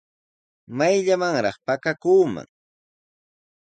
¿Mayllamanraq 0.77 1.57
pakakuuman? 1.65 2.47